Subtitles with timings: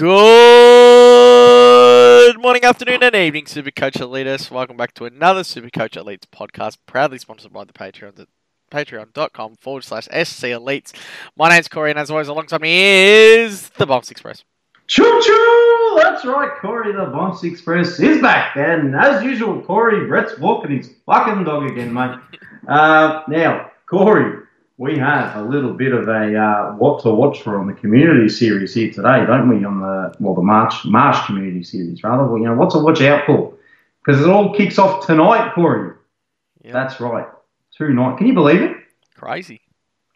[0.00, 0.08] Good
[2.40, 4.50] morning, afternoon, and evening, Supercoach Elites.
[4.50, 8.28] Welcome back to another Supercoach Elites podcast, proudly sponsored by the Patreon at
[8.72, 10.94] patreon.com forward slash SC Elites.
[11.36, 14.42] My name's Corey, and as always, alongside me is the Bombs Express.
[14.86, 15.98] Choo choo!
[16.00, 18.56] That's right, Corey the Boss Express is back.
[18.56, 22.18] And as usual, Corey, Brett's walking his fucking dog again, mate.
[22.66, 24.44] Uh, now, Corey,
[24.80, 28.30] we have a little bit of a uh, what to watch for on the community
[28.30, 29.62] series here today, don't we?
[29.62, 32.24] On the well, the March March community series, rather.
[32.24, 33.52] Well, you know, what to watch out for
[34.02, 35.96] because it all kicks off tonight, Corey.
[36.64, 36.72] Yep.
[36.72, 37.26] That's right,
[37.76, 38.16] tonight.
[38.16, 38.74] Can you believe it?
[39.16, 39.60] Crazy.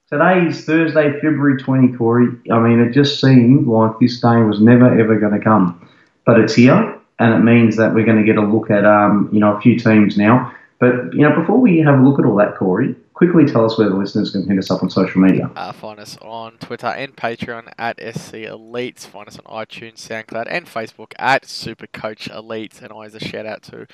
[0.08, 2.28] Today is Thursday, February 20, Corey.
[2.50, 5.86] I mean, it just seemed like this day was never ever going to come,
[6.24, 9.28] but it's here, and it means that we're going to get a look at um,
[9.30, 10.54] you know a few teams now.
[10.78, 13.78] But you know, before we have a look at all that, Corey, quickly tell us
[13.78, 15.50] where the listeners can hit us up on social media.
[15.54, 19.06] Uh, find us on Twitter and Patreon at SC Elites.
[19.06, 22.82] Find us on iTunes, SoundCloud, and Facebook at Supercoach Elites.
[22.82, 23.86] And always a shout out to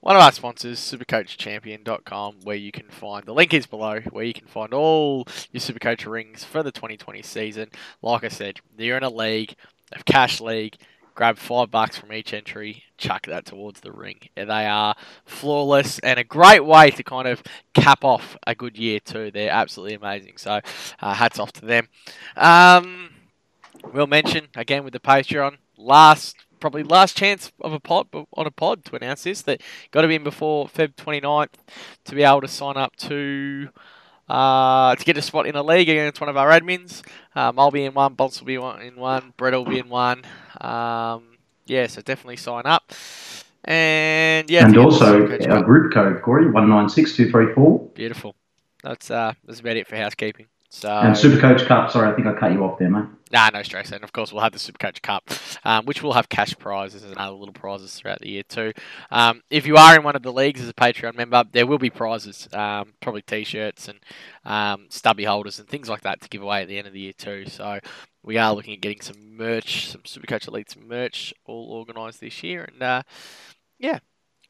[0.00, 4.34] one of our sponsors, supercoachchampion.com, where you can find the link is below, where you
[4.34, 7.70] can find all your Supercoach rings for the 2020 season.
[8.02, 9.54] Like I said, you're in a league,
[9.92, 10.76] a cash league.
[11.14, 14.18] Grab five bucks from each entry, chuck that towards the ring.
[14.34, 18.98] They are flawless and a great way to kind of cap off a good year
[18.98, 19.30] too.
[19.30, 20.38] They're absolutely amazing.
[20.38, 20.60] So,
[21.00, 21.88] uh, hats off to them.
[22.36, 23.10] Um,
[23.92, 26.36] we'll mention again with the Patreon last.
[26.58, 30.08] Probably last chance of a pod on a pod to announce this that got to
[30.08, 31.48] be in before Feb 29th
[32.06, 33.68] to be able to sign up to
[34.28, 37.02] uh, to get a spot in a league against one of our admins.
[37.34, 40.22] Um, I'll be in one, Bolts will be in one, Brett will be in one.
[40.60, 42.92] Um, yeah, so definitely sign up.
[43.64, 47.30] And yeah, and to get the also our group code, Corey, one nine six two
[47.30, 47.80] three four.
[47.94, 48.36] beautiful.
[48.82, 50.46] That's uh, that's about it for housekeeping.
[50.74, 51.92] So And Supercoach Cup.
[51.92, 53.04] Sorry, I think I cut you off there, mate.
[53.30, 53.92] Nah, no stress.
[53.92, 55.30] And of course, we'll have the Supercoach Cup,
[55.62, 58.72] um, which will have cash prizes and other little prizes throughout the year too.
[59.12, 61.78] Um, if you are in one of the leagues as a Patreon member, there will
[61.78, 64.00] be prizes, um, probably T-shirts and
[64.44, 67.00] um, stubby holders and things like that to give away at the end of the
[67.00, 67.46] year too.
[67.46, 67.78] So
[68.24, 72.64] we are looking at getting some merch, some Supercoach Elites merch, all organised this year,
[72.64, 73.02] and uh,
[73.78, 74.00] yeah,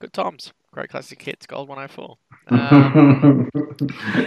[0.05, 0.53] good times.
[0.71, 2.17] Great classic hits, Gold 104.
[2.47, 3.49] Um,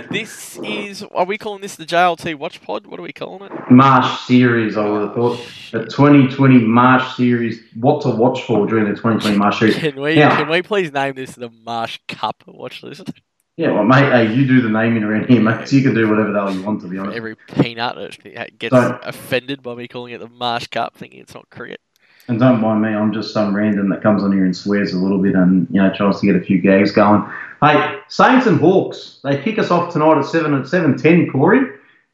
[0.10, 2.88] this is, are we calling this the JLT Watch Pod?
[2.88, 3.52] What are we calling it?
[3.70, 5.38] Marsh series, I would have thought.
[5.72, 7.60] The 2020 Marsh series.
[7.76, 9.76] What to watch for during the 2020 Marsh series?
[9.78, 10.36] Can we Yeah.
[10.36, 13.12] can we please name this the Marsh Cup watch list?
[13.56, 15.68] Yeah, well, mate, hey, you do the naming around here, mate.
[15.68, 17.18] So you can do whatever the hell you want, to be honest.
[17.18, 18.18] Every peanut
[18.58, 21.82] gets Don't- offended by me calling it the Marsh Cup, thinking it's not cricket.
[22.28, 24.98] And don't mind me, I'm just some random that comes on here and swears a
[24.98, 27.24] little bit and you know tries to get a few gags going.
[27.62, 31.62] Hey, Saints and Hawks, they kick us off tonight at seven at seven ten, Corey.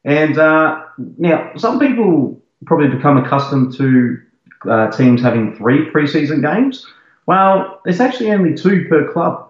[0.05, 0.83] And uh,
[1.17, 4.21] now some people probably become accustomed to
[4.69, 6.85] uh, teams having three preseason games.
[7.25, 9.49] Well, there's actually only two per club.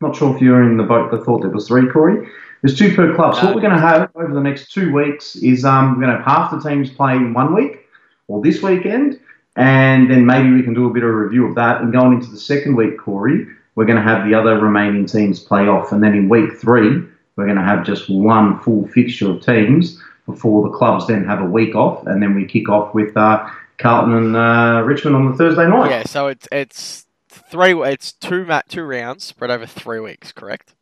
[0.00, 2.28] Not sure if you're in the boat that thought there was three, Corey.
[2.62, 3.34] There's two per club.
[3.34, 3.46] So No.
[3.48, 6.22] what we're going to have over the next two weeks is um, we're going to
[6.22, 7.80] have half the teams playing one week
[8.28, 9.20] or this weekend,
[9.56, 11.80] and then maybe we can do a bit of a review of that.
[11.80, 15.40] And going into the second week, Corey, we're going to have the other remaining teams
[15.40, 17.02] play off, and then in week three,
[17.36, 21.40] we're going to have just one full fixture of teams before the clubs then have
[21.40, 23.48] a week off, and then we kick off with uh,
[23.78, 25.90] Carlton and uh, Richmond on the Thursday night.
[25.90, 30.74] Yeah, so it's it's three it's two two rounds spread over three weeks, correct?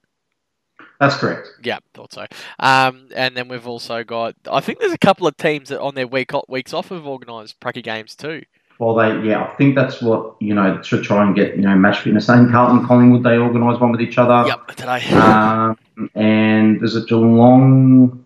[1.00, 1.48] That's correct.
[1.64, 2.26] Yeah, thought so.
[2.60, 5.94] Um, and then we've also got I think there's a couple of teams that on
[5.94, 8.42] their week weeks off have organised pracky games too.
[8.78, 11.74] Well, they yeah, I think that's what you know to try and get you know
[11.76, 12.26] match fitness.
[12.26, 14.48] Same Carlton, Collingwood, they organise one with each other.
[14.48, 15.08] Yep, today.
[15.10, 15.78] Um,
[16.14, 18.24] and there's a Geelong.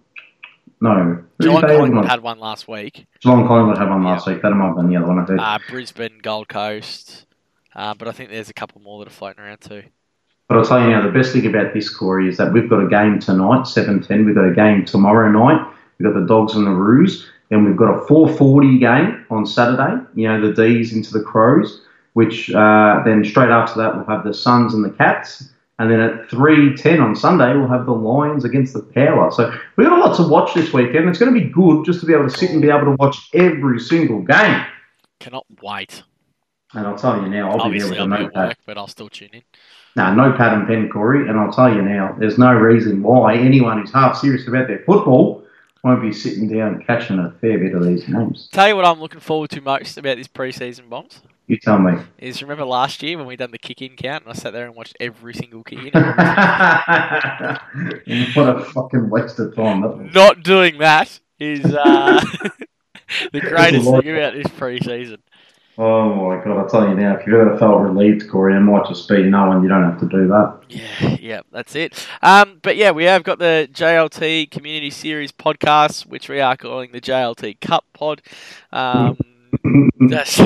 [0.81, 3.07] No, Geelong Collingwood had one last week.
[3.21, 4.43] Geelong Collingwood had one last week.
[4.43, 5.41] That might have been the other one I heard.
[5.41, 7.27] Uh, Brisbane, Gold Coast.
[7.75, 9.83] Uh, but I think there's a couple more that are floating around too.
[10.49, 12.83] But I'll tell you now, the best thing about this, Corey, is that we've got
[12.83, 14.25] a game tonight, 7.10.
[14.25, 15.61] We've got a game tomorrow night.
[15.99, 17.29] We've got the Dogs and the Roos.
[17.49, 21.83] Then we've got a 4.40 game on Saturday, you know, the D's into the Crows,
[22.15, 25.51] which uh, then straight after that we'll have the Suns and the Cats.
[25.79, 29.31] And then at 3.10 on Sunday, we'll have the Lions against the Power.
[29.31, 31.07] So we've got a lot to watch this weekend.
[31.09, 32.97] It's going to be good just to be able to sit and be able to
[32.99, 34.65] watch every single game.
[35.21, 36.03] Cannot wait.
[36.73, 38.49] And I'll tell you now, I'll be there Obviously, with a I'll be at notepad.
[38.49, 39.43] work, but I'll still tune in.
[39.97, 41.29] No, no pad and pen, Corey.
[41.29, 44.81] And I'll tell you now, there's no reason why anyone who's half serious about their
[44.81, 45.45] football
[45.83, 48.49] won't be sitting down catching a fair bit of these names.
[48.53, 51.93] Tell you what I'm looking forward to most about this preseason bombs You tell me.
[52.19, 54.67] is remember last year when we done the kick in count and I sat there
[54.67, 55.93] and watched every single kick in.
[58.35, 60.11] what a fucking waste of time.
[60.13, 62.21] Not doing that is uh,
[63.33, 65.19] the greatest thing about this pre-season.
[65.79, 66.65] Oh my god!
[66.65, 69.63] I tell you now, if you've ever felt relieved, Corey, it might just be knowing
[69.63, 70.61] you don't have to do that.
[70.71, 72.07] Yeah, yeah, that's it.
[72.23, 76.93] Um, but yeah, we have got the JLT Community Series podcast, which we are calling
[76.93, 78.23] the JLT Cup Pod.
[78.73, 79.19] Um,
[80.09, 80.41] that's,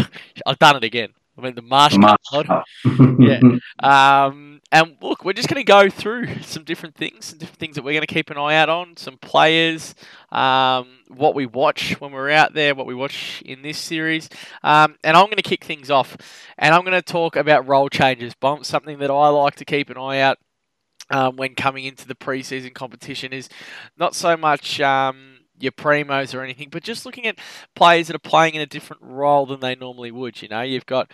[0.46, 1.10] I've done it again.
[1.38, 2.64] I mean the Marsh, Marsh Pod.
[3.18, 3.40] yeah.
[3.82, 7.76] Um, and look, we're just going to go through some different things, some different things
[7.76, 9.94] that we're going to keep an eye out on, some players,
[10.30, 14.28] um, what we watch when we're out there, what we watch in this series.
[14.62, 16.16] Um, and I'm going to kick things off,
[16.58, 18.34] and I'm going to talk about role changes.
[18.34, 20.38] Bomb, something that I like to keep an eye out
[21.10, 23.48] um, when coming into the preseason competition is
[23.96, 24.80] not so much.
[24.80, 27.38] Um, your primos or anything, but just looking at
[27.74, 30.40] players that are playing in a different role than they normally would.
[30.42, 31.10] You know, you've got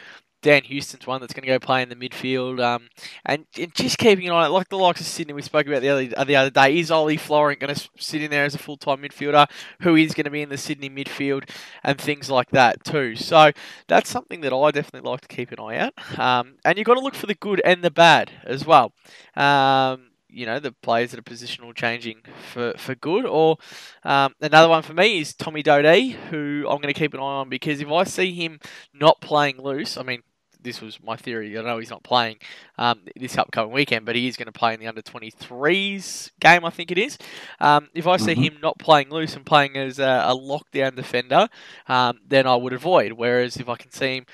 [0.47, 2.63] Dan Houston's one that's going to go play in the midfield.
[2.63, 2.89] Um,
[3.25, 5.89] and, and, just keeping an eye, like the likes of Sydney, we spoke about the
[5.89, 8.77] other, the other day, is Ollie Florent going to sit in there as a full
[8.77, 9.49] time midfielder?
[9.81, 11.51] Who is going to be in the Sydney midfield?
[11.83, 13.17] And things like that too.
[13.17, 13.51] So
[13.89, 16.19] that's something that I definitely like to keep an eye out.
[16.19, 18.93] Um, and you've got to look for the good and the bad as well.
[19.35, 22.21] Um, you know the players that are positional changing
[22.53, 23.25] for, for good.
[23.25, 23.57] Or
[24.05, 27.23] um, another one for me is Tommy Doedee, who I'm going to keep an eye
[27.23, 28.61] on because if I see him
[28.93, 30.23] not playing loose, I mean
[30.61, 31.57] this was my theory.
[31.57, 32.37] I know he's not playing
[32.77, 36.65] um, this upcoming weekend, but he is going to play in the under 23s game,
[36.65, 37.17] I think it is.
[37.61, 38.43] Um, if I see mm-hmm.
[38.43, 41.49] him not playing loose and playing as a, a lockdown defender,
[41.89, 43.13] um, then I would avoid.
[43.13, 44.27] Whereas if I can see him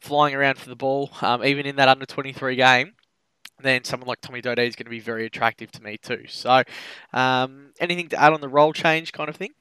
[0.00, 2.94] flying around for the ball, um, even in that under 23 game,
[3.62, 6.24] then someone like Tommy Doedee is going to be very attractive to me too.
[6.28, 6.62] So,
[7.12, 9.52] um, anything to add on the role change kind of thing?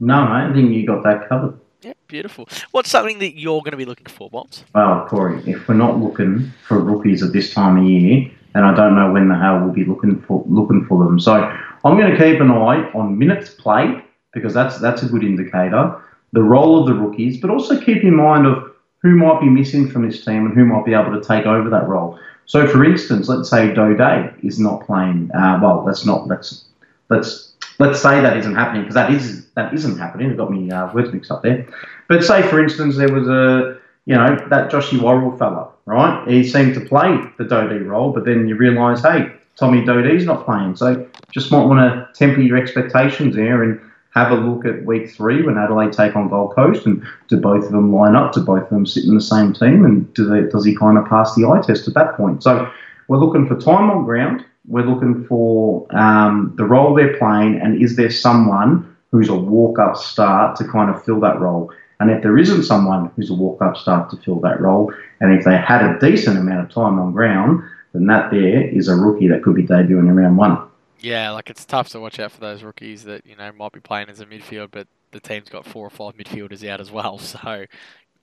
[0.00, 1.58] No, mate, I think you got that covered.
[1.82, 2.48] Yeah, beautiful.
[2.70, 4.64] What's something that you're going to be looking for, Bombs?
[4.74, 8.74] Well, Corey, if we're not looking for rookies at this time of year, then I
[8.74, 11.20] don't know when the hell we'll be looking for looking for them.
[11.20, 14.02] So I'm going to keep an eye on minutes played
[14.32, 16.00] because that's that's a good indicator.
[16.32, 18.72] The role of the rookies, but also keep in mind of
[19.02, 21.68] who might be missing from this team and who might be able to take over
[21.68, 22.18] that role.
[22.46, 25.30] So, for instance, let's say Doedee is not playing.
[25.32, 26.64] Uh, well, let's not let's
[27.08, 30.30] let's let's say that isn't happening because that is that isn't happening.
[30.30, 31.66] It got me uh, words mixed up there.
[32.08, 36.26] But say, for instance, there was a you know that Joshy Worrell fella, right?
[36.28, 40.44] He seemed to play the Doedee role, but then you realise, hey, Tommy Doedee's not
[40.44, 40.76] playing.
[40.76, 43.80] So just might want to temper your expectations there and
[44.14, 47.64] have a look at week three when Adelaide take on Gold Coast and do both
[47.64, 48.32] of them line up?
[48.32, 49.84] Do both of them sit in the same team?
[49.84, 52.42] And do they, does he kind of pass the eye test at that point?
[52.42, 52.70] So
[53.08, 54.44] we're looking for time on ground.
[54.66, 59.78] We're looking for um, the role they're playing, and is there someone who's a walk
[59.78, 61.70] up start to kind of fill that role?
[62.00, 65.38] And if there isn't someone who's a walk up start to fill that role, and
[65.38, 67.62] if they had a decent amount of time on ground,
[67.92, 70.58] then that there is a rookie that could be debuting in round one.
[71.04, 73.80] Yeah, like it's tough to watch out for those rookies that you know might be
[73.80, 77.18] playing as a midfield, but the team's got four or five midfielders out as well.
[77.34, 77.66] So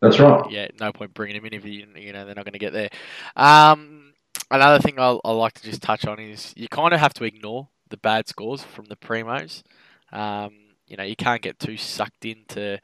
[0.01, 0.49] that's right.
[0.49, 2.73] Yeah, no point bringing them in if you you know they're not going to get
[2.73, 2.89] there.
[3.35, 4.13] Um,
[4.49, 7.23] another thing I I like to just touch on is you kind of have to
[7.25, 9.63] ignore the bad scores from the primos.
[10.11, 10.53] Um,
[10.87, 12.79] you know, you can't get too sucked into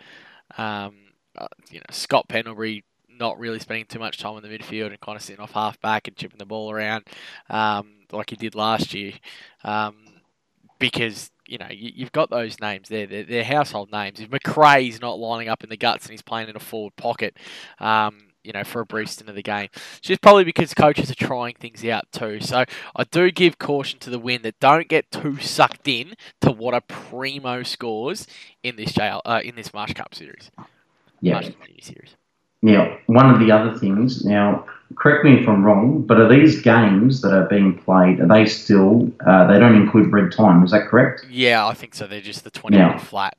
[0.57, 0.95] um,
[1.37, 2.83] uh, you know Scott Pendlebury
[3.19, 5.79] not really spending too much time in the midfield and kind of sitting off half
[5.81, 7.05] back and chipping the ball around
[7.49, 9.13] um, like he did last year.
[9.63, 9.95] Um,
[10.79, 14.19] because you know you, have got those names there; they're, they're, household names.
[14.19, 17.37] If Macrae's not lining up in the guts and he's playing in a forward pocket,
[17.79, 21.11] um, you know, for a brief stint of the game, it's just probably because coaches
[21.11, 22.39] are trying things out too.
[22.39, 26.51] So I do give caution to the win that don't get too sucked in to
[26.51, 28.27] what a primo scores
[28.63, 30.51] in this jail uh, in this Marsh Cup series.
[31.21, 31.33] Yeah.
[31.33, 31.49] Marsh
[31.81, 32.15] series.
[32.61, 36.61] Now, one of the other things, now, correct me if I'm wrong, but are these
[36.61, 40.71] games that are being played, are they still, uh, they don't include red time, is
[40.71, 41.25] that correct?
[41.29, 42.07] Yeah, I think so.
[42.07, 43.37] They're just the 20 now, minute flat.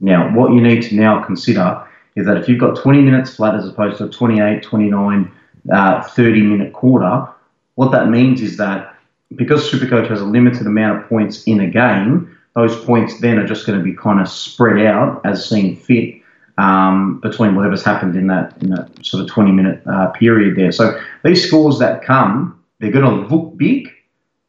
[0.00, 3.54] Now, what you need to now consider is that if you've got 20 minutes flat
[3.54, 5.32] as opposed to a 28, 29,
[5.72, 7.28] uh, 30 minute quarter,
[7.76, 8.94] what that means is that
[9.34, 13.46] because Supercoach has a limited amount of points in a game, those points then are
[13.46, 16.22] just going to be kind of spread out as seen fit
[16.58, 20.72] um, between whatever's happened in that in that sort of 20 minute uh, period there.
[20.72, 23.90] So these scores that come, they're going to look big,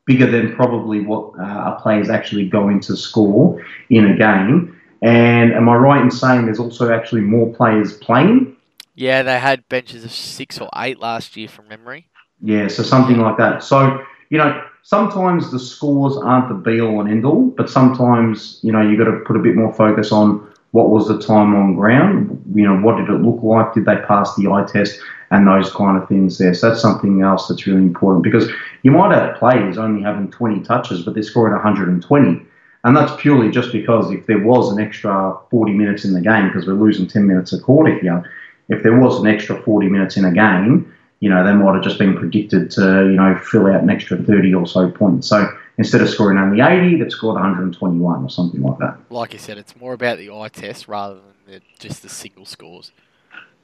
[0.05, 4.73] bigger than probably what uh, a player is actually going to score in a game.
[5.01, 8.55] And am I right in saying there's also actually more players playing?
[8.95, 12.09] Yeah, they had benches of six or eight last year from memory.
[12.41, 13.63] Yeah, so something like that.
[13.63, 18.59] So, you know, sometimes the scores aren't the be all and end all, but sometimes,
[18.63, 21.55] you know, you've got to put a bit more focus on what was the time
[21.55, 22.43] on ground?
[22.53, 23.73] You know, what did it look like?
[23.73, 24.99] Did they pass the eye test?
[25.29, 26.53] And those kind of things there.
[26.53, 28.49] So that's something else that's really important because
[28.83, 32.45] you might have players only having 20 touches, but they're scoring 120.
[32.85, 36.47] And that's purely just because if there was an extra 40 minutes in the game,
[36.47, 38.23] because we're losing 10 minutes a quarter here,
[38.69, 41.83] if there was an extra 40 minutes in a game, you know, they might have
[41.83, 45.27] just been predicted to, you know, fill out an extra 30 or so points.
[45.27, 48.97] So instead of scoring only 80, they've scored 121 or something like that.
[49.09, 52.45] Like you said, it's more about the eye test rather than the, just the single
[52.45, 52.91] scores.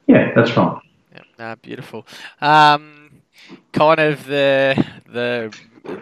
[0.06, 0.80] Yeah, that's right.
[1.38, 2.06] Yeah, beautiful.
[2.40, 3.22] Um,
[3.72, 5.56] kind of the the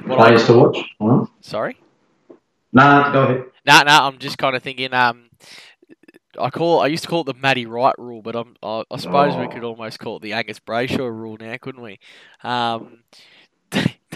[0.04, 0.78] what players to watch.
[1.00, 1.26] Huh?
[1.40, 1.76] Sorry.
[2.72, 3.44] Nah, go ahead.
[3.66, 4.06] Nah, nah.
[4.06, 4.92] I'm just kind of thinking.
[4.94, 5.30] Um,
[6.40, 8.96] I call I used to call it the Matty Wright rule, but I'm, I, I
[8.96, 9.40] suppose oh.
[9.40, 11.98] we could almost call it the Angus Brayshaw rule now, couldn't we?
[12.42, 13.00] Um,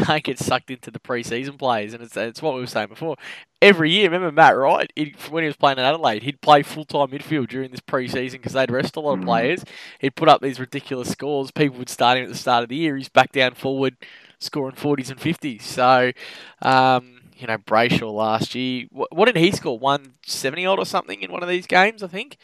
[0.07, 3.17] don't get sucked into the preseason plays, and it's, it's what we were saying before.
[3.63, 4.93] Every year, remember Matt Wright
[5.31, 8.53] when he was playing in Adelaide, he'd play full time midfield during this preseason because
[8.53, 9.25] they'd rest a lot of mm.
[9.25, 9.65] players.
[9.99, 11.51] He'd put up these ridiculous scores.
[11.51, 12.97] People would start him at the start of the year.
[12.97, 13.97] He's back down forward,
[14.39, 15.65] scoring forties and fifties.
[15.65, 16.13] So.
[16.63, 18.87] Um, you know, Brayshaw last year.
[18.91, 19.79] What, what did he score?
[19.79, 22.39] 170 odd or something in one of these games, I think.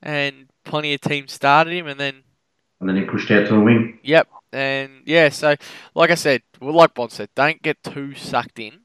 [0.00, 2.22] And plenty of teams started him, and then.
[2.80, 3.98] And then he pushed out to the wing.
[4.02, 4.28] Yep.
[4.52, 5.56] And yeah, so
[5.94, 8.80] like I said, well, like Bond said, don't get too sucked in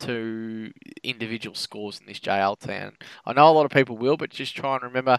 [0.00, 0.72] to
[1.04, 2.92] individual scores in this JL town.
[3.24, 5.18] I know a lot of people will, but just try and remember,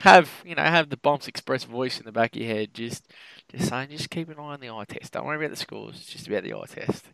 [0.00, 2.74] have you know, have the Bombs Express voice in the back of your head.
[2.74, 3.06] Just,
[3.50, 5.12] just saying, just keep an eye on the eye test.
[5.12, 5.96] Don't worry about the scores.
[5.96, 7.04] It's just about the eye test.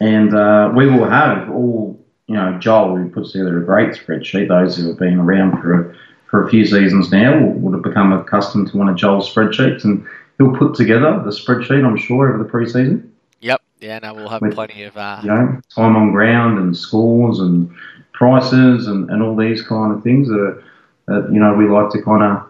[0.00, 4.48] And uh, we will have all, you know, Joel, who puts together a great spreadsheet,
[4.48, 5.94] those who have been around for a,
[6.26, 10.06] for a few seasons now would have become accustomed to one of Joel's spreadsheets, and
[10.40, 13.10] he'll put together the spreadsheet, I'm sure, over the preseason.
[13.40, 13.60] Yep.
[13.80, 14.96] Yeah, no, we'll have With, plenty of.
[14.96, 15.20] Uh...
[15.22, 17.70] You know, time on ground and scores and
[18.12, 20.62] prices and, and all these kind of things that,
[21.06, 22.48] that you know, we like to kind of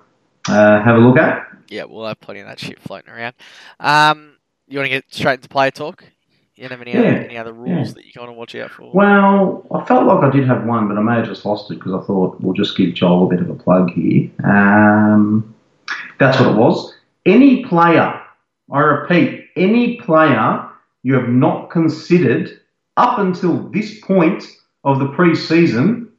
[0.49, 1.49] uh, have a look at.
[1.69, 3.35] Yeah, we'll have plenty of that shit floating around.
[3.81, 4.37] Um,
[4.69, 6.05] you want to get straight into player talk?
[6.57, 6.99] You have any, yeah.
[6.99, 7.95] other, any other rules yeah.
[7.95, 8.93] that you kind of watch out for?
[8.93, 11.77] Well, I felt like I did have one, but I may have just lost it
[11.77, 14.31] because I thought we'll just give Joel a bit of a plug here.
[14.45, 15.55] Um,
[16.19, 16.93] that's what it was.
[17.31, 18.21] Any player,
[18.73, 20.69] I repeat, any player
[21.05, 22.51] you have not considered
[22.97, 24.43] up until this point
[24.83, 26.11] of the pre-season,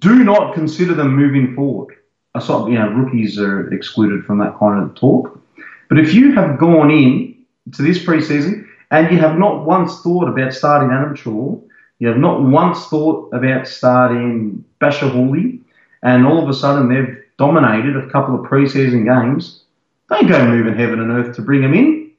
[0.00, 1.94] do not consider them moving forward.
[2.34, 5.40] I saw, you know, rookies are excluded from that kind of talk.
[5.88, 7.34] But if you have gone in
[7.72, 11.62] to this pre-season and you have not once thought about starting Adam Treloar.
[12.00, 15.60] You have not once thought about starting Bachar Houli.
[16.02, 19.64] And all of a sudden they've dominated a couple of preseason games.
[20.08, 22.12] Don't go moving heaven and earth to bring them in.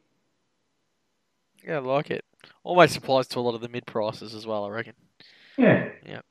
[1.65, 2.23] Yeah, I like it.
[2.63, 4.93] Always applies to a lot of the mid prices as well, I reckon.
[5.57, 5.89] Yeah.
[6.05, 6.21] Yeah.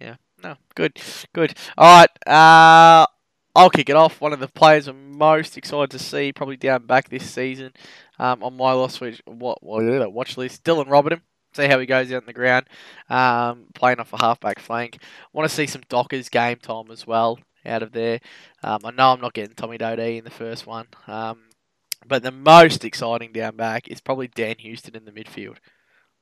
[0.00, 0.16] Yeah.
[0.42, 1.00] No, good.
[1.32, 1.56] Good.
[1.76, 2.26] All right.
[2.26, 3.06] Uh,
[3.54, 4.20] I'll kick it off.
[4.20, 7.72] One of the players I'm most excited to see, probably down back this season,
[8.18, 10.64] um, on my loss watch, what, what watch list.
[10.64, 11.22] Dylan Roberton.
[11.52, 12.66] See how he goes out in the ground,
[13.08, 15.02] um, playing off a halfback flank.
[15.32, 18.20] Want to see some Dockers game time as well out of there.
[18.62, 21.40] Um, I know I'm not getting Tommy Doedee in the first one, um,
[22.06, 25.56] but the most exciting down back is probably Dan Houston in the midfield.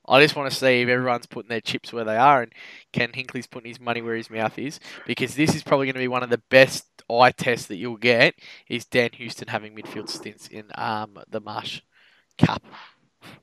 [0.09, 2.53] I just want to see if everyone's putting their chips where they are and
[2.93, 6.01] Ken Hinkley's putting his money where his mouth is because this is probably going to
[6.01, 8.35] be one of the best eye tests that you'll get
[8.69, 11.83] is Dan Houston having midfield stints in um, the Marsh
[12.39, 12.65] Cup.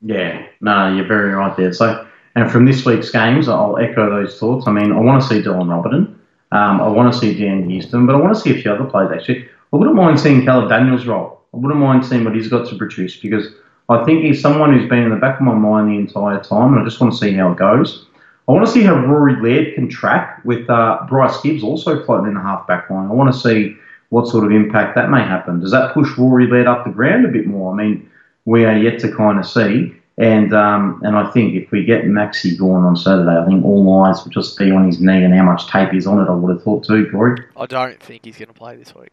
[0.02, 1.72] Yeah, no, you're very right there.
[1.72, 4.68] So, and from this week's games, I'll echo those thoughts.
[4.68, 6.14] I mean, I want to see Dylan Roberton.
[6.55, 8.85] Um, I want to see Dan Houston, but I want to see a few other
[8.85, 9.50] players actually.
[9.74, 11.41] I wouldn't mind seeing Caleb Daniels role.
[11.53, 13.47] I wouldn't mind seeing what he's got to produce because
[13.89, 16.74] I think he's someone who's been in the back of my mind the entire time,
[16.74, 18.07] and I just want to see how it goes.
[18.47, 22.27] I want to see how Rory Laird can track with uh, Bryce Gibbs also floating
[22.27, 23.09] in the half back line.
[23.09, 23.75] I want to see
[24.09, 25.59] what sort of impact that may happen.
[25.59, 27.74] Does that push Rory Laird up the ground a bit more?
[27.74, 28.09] I mean,
[28.45, 29.93] we are yet to kind of see.
[30.17, 34.03] And um, and I think if we get Maxi going on Saturday, I think all
[34.03, 36.29] eyes will just be on his knee and how much tape is on it.
[36.29, 37.43] I would have thought too, Corey.
[37.57, 39.12] I don't think he's going to play this week.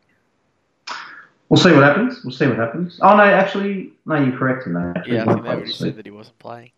[1.49, 2.25] We'll see what happens.
[2.25, 2.99] We'll see what happens.
[3.03, 4.97] Oh no, actually, no, you're correct in that.
[4.97, 6.71] Actually, yeah, I think they already said that he wasn't playing.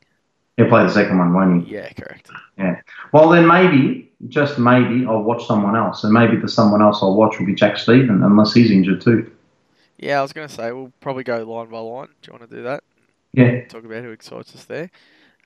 [0.56, 1.74] He'll play the second one, won't he?
[1.74, 2.30] Yeah, correct.
[2.56, 2.80] Yeah.
[3.12, 7.14] Well, then maybe, just maybe, I'll watch someone else, and maybe the someone else I'll
[7.14, 9.30] watch will be Jack Steven, unless he's injured too.
[9.98, 12.08] Yeah, I was going to say we'll probably go line by line.
[12.22, 12.82] Do you want to do that?
[13.34, 13.66] Yeah.
[13.66, 14.90] Talk about who excites us there.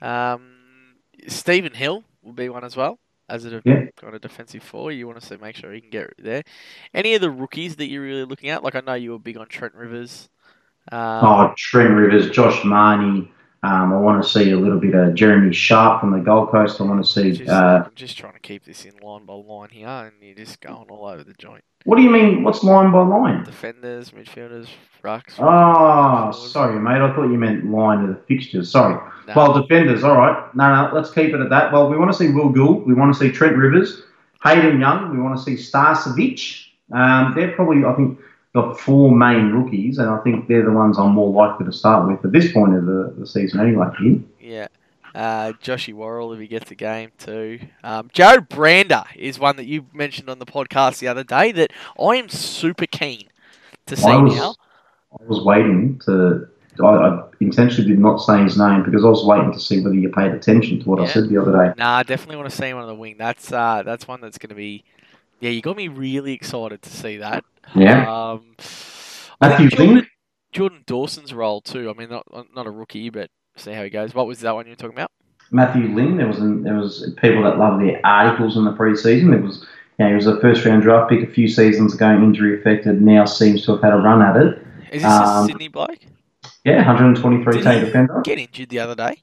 [0.01, 3.87] Um, Stephen Hill will be one as well as a yeah.
[3.97, 4.93] kind of defensive four.
[4.93, 6.43] You want to see, make sure he can get there.
[6.95, 8.63] Any of the rookies that you're really looking at?
[8.63, 10.29] Like I know you were big on Trent Rivers.
[10.91, 13.31] Um, oh, Trent Rivers, Josh Mahoney,
[13.65, 16.81] Um, I want to see a little bit of Jeremy Sharp from the Gold Coast.
[16.81, 17.33] I want to see.
[17.33, 20.37] Just, Uh, I'm just trying to keep this in line by line here, and you're
[20.37, 21.65] just going all over the joint.
[21.85, 22.45] what do you mean?
[22.45, 23.43] What's line by line?
[23.43, 24.69] Defenders, midfielders,
[25.03, 25.35] rucks.
[25.39, 27.01] Oh, sorry, mate.
[27.03, 28.71] I thought you meant line of the fixtures.
[28.71, 28.95] Sorry.
[29.27, 29.33] No.
[29.35, 30.55] Well, defenders, all right.
[30.55, 31.73] No, no, let's keep it at that.
[31.73, 32.87] Well, we want to see Will Golds.
[32.87, 34.03] We want to see Trent Rivers,
[34.45, 35.11] Hayden Young.
[35.17, 36.67] We want to see Starcevic.
[36.93, 38.19] Um, they're probably, I think,
[38.55, 42.09] the four main rookies, and I think they're the ones I'm more likely to start
[42.09, 43.89] with at this point of the, the season anyway.
[44.41, 44.69] Yeah.
[45.15, 47.61] Uh, Joshy Worrell, if he gets a game too.
[47.83, 51.73] Um, Jarrod Brander is one that you mentioned on the podcast the other day that
[51.99, 53.29] I am super keen
[53.87, 54.55] to see I was, now.
[55.19, 56.49] I was waiting to.
[56.81, 59.97] I, I intentionally did not say his name because I was waiting to see whether
[59.97, 61.75] you paid attention to what I said the other day.
[61.77, 63.17] Nah, I definitely want to see him on the wing.
[63.19, 64.85] That's uh, that's one that's going to be.
[65.41, 67.45] Yeah, you got me really excited to see that.
[67.75, 68.31] Yeah.
[68.33, 68.57] Um,
[69.41, 70.07] Matthew Jordan,
[70.53, 71.91] Jordan Dawson's role too.
[71.91, 74.15] I mean, not not a rookie, but see how he goes.
[74.15, 75.11] What was that one you were talking about?
[75.51, 76.17] Matthew Ling.
[76.17, 79.35] There was an, there was people that loved their articles in the preseason.
[79.35, 79.67] It was
[79.99, 83.03] you know, he was a first round draft pick a few seasons ago, injury affected.
[83.03, 84.59] Now seems to have had a run at it.
[84.93, 85.99] Is this Um, a Sydney bloke?
[86.65, 88.21] Yeah, 123 Did defender.
[88.25, 89.23] Get injured the other day.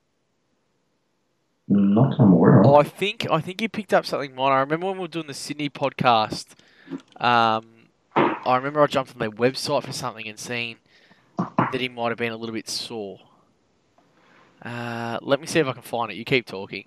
[1.67, 2.67] Not I'm aware of.
[2.67, 4.55] Oh, I think I think he picked up something minor.
[4.55, 6.47] I remember when we were doing the Sydney podcast.
[7.17, 7.65] Um,
[8.15, 10.77] I remember I jumped on their website for something and seen
[11.37, 13.19] that he might have been a little bit sore.
[14.61, 16.15] Uh, let me see if I can find it.
[16.15, 16.85] You keep talking,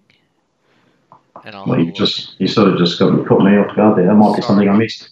[1.44, 1.66] and I'll.
[1.66, 4.06] Well, you just you sort of just got me put me off guard there.
[4.06, 5.10] That might be something I missed.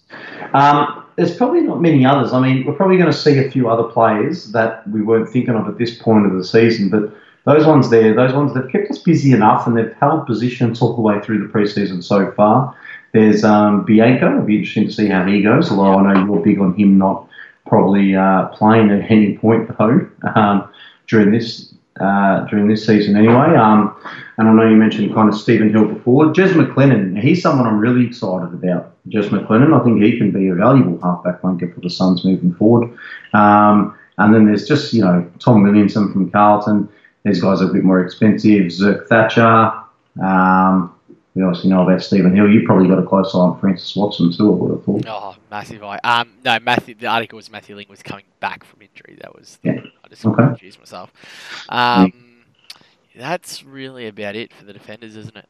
[0.53, 2.31] Um, there's probably not many others.
[2.31, 5.55] I mean, we're probably going to see a few other players that we weren't thinking
[5.55, 7.13] of at this point of the season, but
[7.47, 10.81] those ones there, those ones that have kept us busy enough and they've held positions
[10.81, 12.75] all the way through the preseason so far.
[13.13, 14.33] There's um, Bianco.
[14.33, 15.71] It'll be interesting to see how he goes.
[15.71, 17.25] Although I know you're big on him not
[17.65, 20.69] probably uh, playing at any point though um,
[21.07, 23.55] during this uh, during this season anyway.
[23.55, 23.95] Um,
[24.37, 26.25] and I know you mentioned kind of Stephen Hill before.
[26.25, 28.93] Jez McLennan, he's someone I'm really excited about.
[29.07, 32.53] Jez McLennan, I think he can be a valuable halfback flanker for the Suns moving
[32.53, 32.95] forward.
[33.33, 36.89] Um, and then there's just, you know, Tom Williamson from Carlton.
[37.27, 38.65] These guys are a bit more expensive.
[38.67, 39.73] Zerk Thatcher.
[40.23, 40.93] Um,
[41.35, 42.49] we obviously know about Stephen Hill.
[42.49, 45.05] You probably got a close eye on Francis Watson too, I would have thought.
[45.07, 45.99] Oh, massive eye.
[46.03, 46.95] Um, no, Matthew.
[46.95, 49.17] The article was Matthew Ling was coming back from injury.
[49.21, 49.59] That was.
[49.61, 49.79] Yeah.
[50.03, 50.41] I just Okay.
[50.43, 51.11] confused myself.
[51.69, 52.11] Um,
[53.15, 55.47] that's really about it for the defenders, isn't it?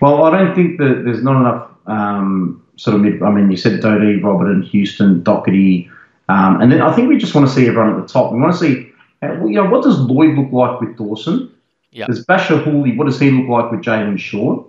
[0.00, 3.22] Well, I don't think that there's not enough um, sort of mid.
[3.22, 5.88] I mean, you said Doedee, Roberton, Houston, Doherty,
[6.28, 8.32] um, and then I think we just want to see everyone at the top.
[8.32, 8.91] We want to see,
[9.22, 11.52] you know, what does Lloyd look like with Dawson?
[11.92, 12.08] Yep.
[12.08, 14.66] Does Bachar Houli, what does he look like with Jayden Short?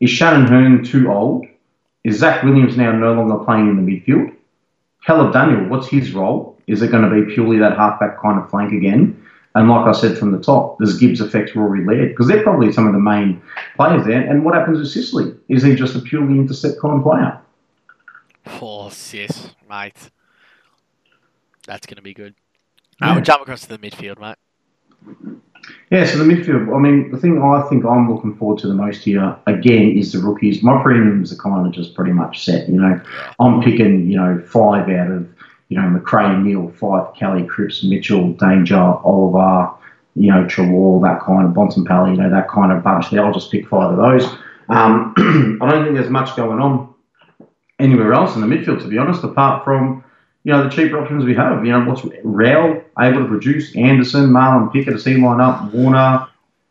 [0.00, 1.46] Is Shannon Hurn too old?
[2.02, 4.34] Is Zach Williams now no longer playing in the midfield?
[5.06, 6.58] Caleb Daniel, what's his role?
[6.66, 9.20] Is it going to be purely that halfback kind of flank again?
[9.54, 12.10] And like I said from the top, does Gibbs affect Rory Laird?
[12.10, 13.40] Because they're probably some of the main
[13.76, 14.20] players there.
[14.20, 15.32] And what happens with Sicily?
[15.48, 17.40] Is he just a purely intercept kind of player?
[18.60, 20.10] Oh, sis, mate.
[21.66, 22.34] That's going to be good.
[23.00, 24.36] Uh, we'll jump across to the midfield, mate.
[25.90, 28.74] Yeah, so the midfield, I mean, the thing I think I'm looking forward to the
[28.74, 30.62] most here, again, is the rookies.
[30.62, 33.00] My premiums are kind of just pretty much set, you know.
[33.38, 35.28] I'm picking, you know, five out of,
[35.68, 39.72] you know, Macrae, Neale, Fyfe, Kelly, Cripps, Mitchell, Danger, Oliver,
[40.14, 43.24] you know, Treloar, that kind of, Bontempelli, you know, that kind of bunch there.
[43.24, 44.26] I'll just pick five of those.
[44.68, 45.14] Um,
[45.62, 46.94] I don't think there's much going on
[47.78, 50.03] anywhere else in the midfield, to be honest, apart from,
[50.44, 51.64] you know, the cheaper options we have.
[51.64, 53.74] You know, what's Rao able to produce?
[53.74, 55.72] Anderson, Marlon Pickett, he line up?
[55.72, 56.28] Warner,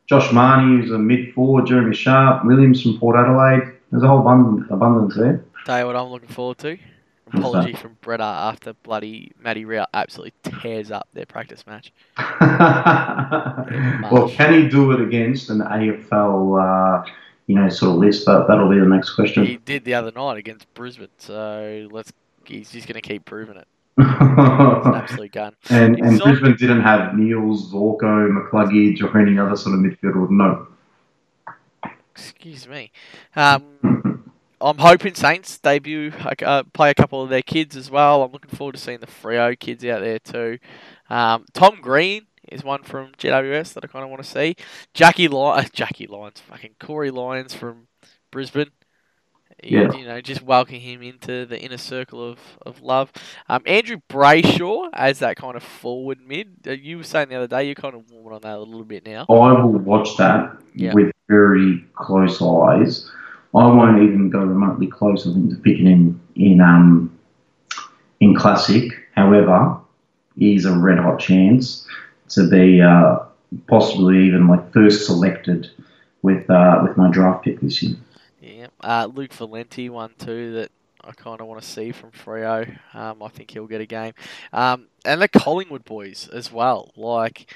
[0.07, 3.73] Josh Marnie, who's a mid forward, Jeremy Sharp, Williams from Port Adelaide.
[3.91, 5.43] There's a whole abundance, abundance there.
[5.65, 6.77] Tell you what I'm looking forward to.
[7.27, 11.91] Apology from Bretta after bloody Matty Rao absolutely tears up their practice match.
[14.11, 17.09] well, can he do it against an AFL, uh,
[17.47, 18.27] you know, sort of list?
[18.27, 19.45] That, that'll be the next question.
[19.45, 22.13] He did the other night against Brisbane, so let's.
[22.45, 23.67] He's just going to keep proving it.
[23.97, 25.55] and absolute gun.
[25.69, 30.29] and not- Brisbane didn't have Niels, Zorko, McCluggage, or any other sort of midfielder.
[30.29, 30.67] No.
[32.11, 32.91] Excuse me.
[33.35, 33.63] Um,
[34.61, 38.23] I'm hoping Saints debut, uh, play a couple of their kids as well.
[38.23, 40.57] I'm looking forward to seeing the Freo kids out there too.
[41.09, 44.55] Um, Tom Green is one from GWS that I kind of want to see.
[44.93, 47.87] Jackie Lyons, Jackie Lyons, fucking Corey Lyons from
[48.31, 48.71] Brisbane.
[49.63, 49.93] You- Yeah.
[49.97, 53.11] You know, just welcoming him into the inner circle of, of love.
[53.49, 56.47] Um, Andrew Brayshaw as that kind of forward mid.
[56.67, 58.83] Uh, you were saying the other day you're kind of warming on that a little
[58.83, 59.25] bit now.
[59.29, 60.93] I will watch that Yeah.
[60.93, 63.09] with very close eyes.
[63.55, 67.17] I won't even go remotely close, I think, to picking him in um,
[68.19, 68.91] in classic.
[69.15, 69.77] However,
[70.37, 71.87] he's a red hot chance
[72.29, 73.19] to be uh,
[73.67, 75.69] possibly even like first selected
[76.23, 77.95] with uh, with my draft pick this year.
[78.43, 82.77] Yeah, uh, Luke Valente, one too that I kind of want to see from Freo.
[82.93, 84.11] Um, I think he'll get a game,
[84.51, 86.91] um, and the Collingwood boys as well.
[86.97, 87.55] Like,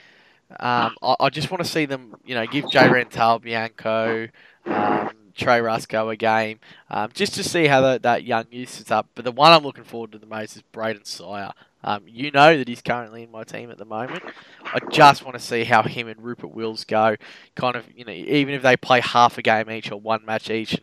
[0.61, 4.29] um, I, I, just want to see them, you know, give Jay Rantall, Bianco,
[4.65, 8.89] um, Trey Ruscoe a game, um, just to see how the, that young youth sits
[8.89, 9.09] up.
[9.13, 11.51] But the one I'm looking forward to the most is Brayden Sier.
[11.87, 14.21] Um, you know that he's currently in my team at the moment.
[14.65, 17.15] I just want to see how him and Rupert Wills go.
[17.55, 20.49] Kind of, you know, even if they play half a game each or one match
[20.49, 20.77] each,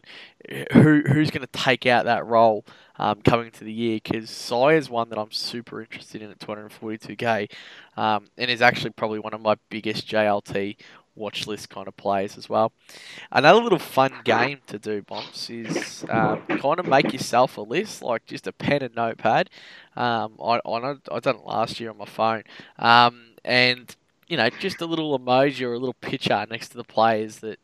[0.72, 2.64] who who's going to take out that role
[2.98, 4.00] um, coming into the year?
[4.02, 7.52] Because is one that I'm super interested in at 242k,
[7.98, 10.78] um, and is actually probably one of my biggest JLT
[11.16, 12.72] watch list kind of players as well.
[13.30, 18.02] Another little fun game to do, Bombs, is um, kind of make yourself a list,
[18.02, 19.50] like just a pen and notepad.
[19.96, 22.42] Um, I, I, I done it last year on my phone.
[22.78, 23.94] Um, and,
[24.28, 27.58] you know, just a little emoji or a little picture next to the players that,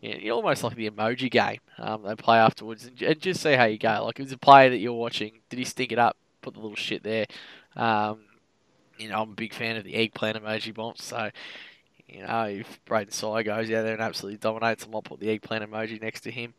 [0.00, 3.54] you know, almost like the emoji game um, they play afterwards and, and, just see
[3.54, 4.04] how you go.
[4.04, 6.16] Like, if it's a player that you're watching, did he stink it up?
[6.40, 7.26] Put the little shit there.
[7.76, 8.20] Um,
[8.98, 11.30] you know, I'm a big fan of the eggplant emoji bomb, so
[12.12, 15.20] you know, if Brayden Sier goes out there and absolutely dominates, them, I might put
[15.20, 16.54] the eggplant emoji next to him.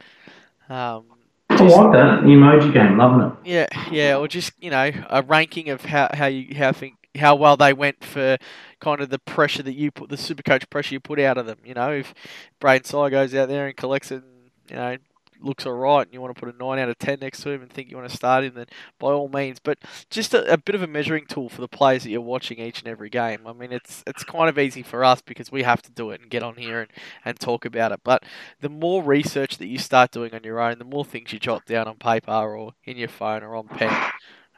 [0.70, 1.06] Um,
[1.52, 3.50] just, I like that the emoji game, loving it.
[3.50, 7.36] Yeah, yeah, or just you know a ranking of how how you how think how
[7.36, 8.38] well they went for
[8.80, 11.46] kind of the pressure that you put the super coach pressure you put out of
[11.46, 11.60] them.
[11.64, 12.14] You know, if
[12.60, 14.98] Brayden Sier goes out there and collects it, and, you know,
[15.44, 17.50] looks all right and you want to put a 9 out of 10 next to
[17.50, 18.66] him and think you want to start him, then
[19.00, 19.60] by all means.
[19.60, 19.80] But
[20.10, 22.80] just a, a, bit of a measuring tool for the players that you're watching each
[22.80, 23.42] and every game.
[23.46, 26.22] I mean, it's it's kind of easy for us because we have to do it
[26.22, 26.92] and get on here and,
[27.26, 28.02] and talk about it.
[28.04, 28.24] But
[28.62, 31.66] the more research that you start doing on your own, the more things you jot
[31.66, 34.12] down on paper or in your phone or on pen.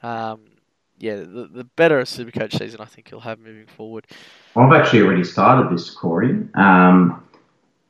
[0.04, 0.42] Um,
[0.98, 4.08] yeah, the, the better a Supercoach season I think you'll have moving forward.
[4.56, 6.48] I've actually already started this, Corey.
[6.56, 7.25] Um,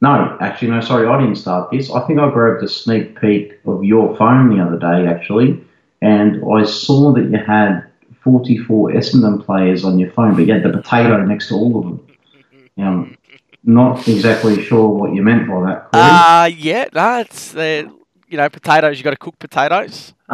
[0.02, 1.92] no, actually, no, sorry, I didn't start this.
[1.92, 5.64] I think I grabbed a sneak peek of your phone the other day, actually,
[6.02, 7.86] and I saw that you had
[8.24, 11.84] 44 Essendon players on your phone, but you had the potato next to all of
[11.86, 12.08] them.
[12.78, 13.18] Um,
[13.64, 15.90] not exactly sure what you meant by that.
[15.94, 17.84] Uh, yeah, no, it's, uh,
[18.28, 20.14] you know, potatoes, you've got to cook potatoes.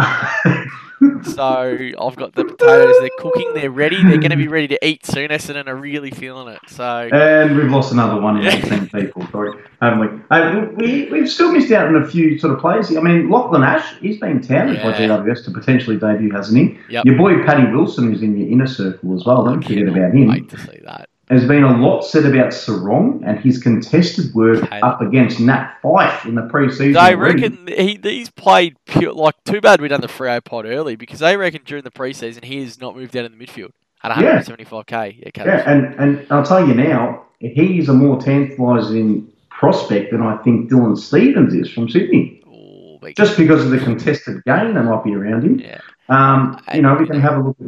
[1.23, 2.95] so I've got the potatoes.
[2.99, 3.53] They're cooking.
[3.53, 4.01] They're ready.
[4.03, 5.29] They're going to be ready to eat soon.
[5.29, 6.59] Essendon are really feeling it.
[6.67, 8.61] So and we've lost another one in yeah.
[8.61, 9.25] ten people.
[9.31, 10.21] Sorry, haven't we?
[10.29, 12.95] Uh, we we've still missed out on a few sort of players.
[12.95, 14.83] I mean, Lachlan Ash, he's been touted yeah.
[14.83, 16.79] by GWS to potentially debut, hasn't he?
[16.89, 17.05] Yep.
[17.05, 19.43] Your boy Paddy Wilson is in your inner circle as well.
[19.43, 20.27] Don't forget about him.
[20.27, 21.10] Wait to see that.
[21.31, 24.81] There's been a lot said about Serong and his contested work okay.
[24.81, 26.93] up against Nat Fyfe in the preseason.
[26.93, 30.97] They reckon he, he's played pure, like too bad we done the Freo pod early
[30.97, 33.71] because they reckon during the preseason he has not moved out in the midfield
[34.03, 35.33] at 175k.
[35.37, 40.35] Yeah, yeah and, and I'll tell you now, he's a more tantalising prospect than I
[40.43, 42.43] think Dylan Stephens is from Sydney.
[42.45, 45.59] Ooh, Just because of the contested game that might be around him.
[45.59, 45.79] Yeah.
[46.09, 47.67] Um, you know, we can have a look at.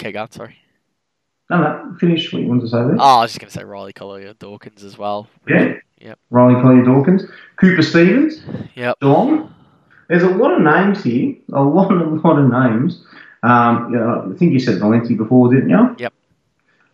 [0.00, 0.56] Okay, go sorry.
[1.52, 2.96] No, no, finish what you wanted to say there.
[2.98, 5.28] Oh, I was just going to say Riley Collier Dawkins as well.
[5.46, 5.74] Yeah.
[6.00, 6.18] Yep.
[6.30, 7.24] Riley Collier Dawkins.
[7.56, 8.40] Cooper Stephens.
[8.74, 9.00] Yep.
[9.00, 9.54] Geelong.
[10.08, 11.34] There's a lot of names here.
[11.52, 13.04] A lot, a lot of names.
[13.42, 15.94] Um, you know, I think you said Valente before, didn't you?
[15.98, 16.14] Yep.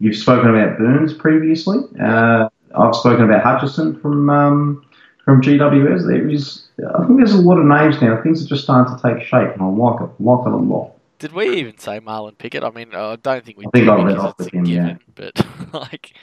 [0.01, 1.79] You've spoken about Burns previously.
[2.01, 4.85] Uh, I've spoken about Hutchison from um,
[5.25, 6.07] from GWS.
[6.07, 6.65] There is,
[6.97, 8.21] I think there's a lot of names now.
[8.23, 10.98] Things are just starting to take shape, and I like it, like it a lot.
[11.19, 12.63] Did we even say Marlon Pickett?
[12.63, 14.97] I mean, I don't think we I think I read off with him, given, yeah.
[15.15, 16.15] But like,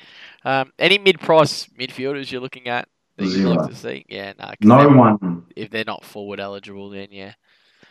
[0.43, 4.05] um, any mid-price midfielders you're looking at that you'd like to see?
[4.07, 4.53] Yeah, no.
[4.61, 5.45] No one.
[5.55, 7.33] If they're not forward eligible, then yeah.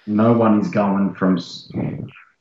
[0.06, 1.38] No one is going from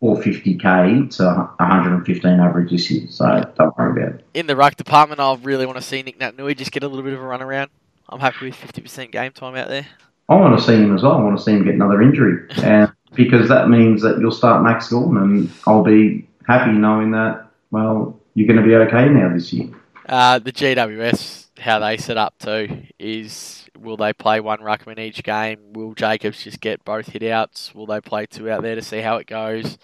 [0.02, 1.23] 450k to
[1.60, 4.26] 115 average this year, so don't worry about it.
[4.34, 7.04] In the ruck department, I really want to see Nic Naitanui just get a little
[7.04, 7.69] bit of a run around.
[8.10, 9.88] I'm happy with 50% game time out there.
[10.30, 11.13] I want to see him as well.
[11.13, 12.47] I want to see him get another injury.
[12.63, 17.47] And because that means that you'll start Max Gawn, and I'll be happy knowing that,
[17.71, 19.69] well, you're going to be okay now this year.
[20.08, 25.23] Uh, the GWS, how they set up too, is will they play one ruckman each
[25.23, 25.73] game?
[25.73, 27.73] Will Jacobs just get both hit outs?
[27.73, 29.78] Will they play two out there to see how it goes?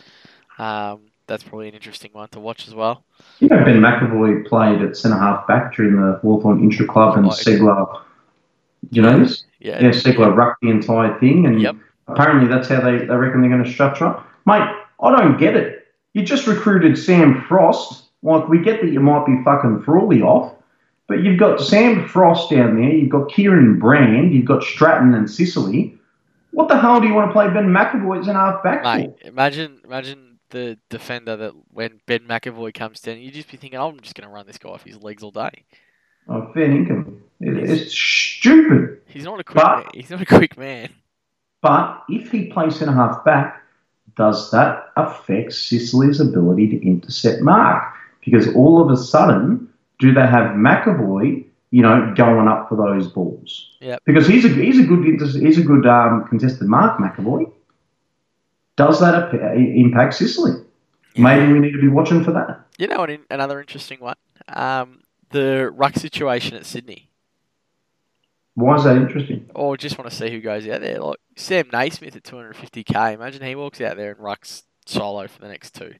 [0.58, 3.06] Um, that's probably an interesting one to watch as well.
[3.40, 7.28] You know, Ben McEvoy played at centre half back during the Hawthorn intra club, and
[7.28, 8.02] Ceglar.
[8.92, 9.44] Do you know this?
[9.60, 11.76] Yeah, yeah, Ceglar rucked the entire thing, and yep.
[12.12, 14.16] Apparently, that's how they, they reckon they're going to structure it.
[14.46, 14.68] Mate,
[15.02, 15.88] I don't get it.
[16.14, 18.04] You just recruited Sam Frost.
[18.22, 20.54] Like, we get that you might be fucking Frawley off,
[21.08, 25.30] but you've got Sam Frost down there, you've got Kieran Brand, you've got Stratton and
[25.30, 25.98] Sicily.
[26.52, 29.14] What the hell do you want to play Ben McEvoy as an half back Mate,
[29.22, 34.00] imagine, imagine the defender that when Ben McEvoy comes down, you just be thinking, I'm
[34.00, 35.66] just going to run this guy off his legs all day.
[36.28, 37.24] Oh, fair income.
[37.40, 39.02] It, it's stupid.
[39.08, 39.64] He's not a quick.
[39.64, 39.92] But- man.
[39.94, 40.90] He's not a quick man.
[41.62, 43.62] But if he plays centre half back,
[44.16, 47.94] does that affect Sicily's ability to intercept Mark?
[48.24, 49.70] Because all of a sudden,
[50.00, 53.78] do they have McEvoy, you know, going up for those balls?
[53.82, 54.02] Yep.
[54.06, 57.52] Because he's a he's a good he's a good um, contested mark, McEvoy.
[58.76, 60.54] Does that ap- impact Sicily?
[61.18, 62.66] Maybe we need to be watching for that.
[62.78, 64.16] You know, an, another interesting one.
[64.48, 67.09] Um, the ruck situation at Sydney.
[68.60, 69.50] Why is that interesting?
[69.56, 71.00] Or just want to see who goes out there.
[71.00, 73.14] Like Sam Naismith at 250k.
[73.14, 75.96] Imagine he walks out there and rucks solo for the next two.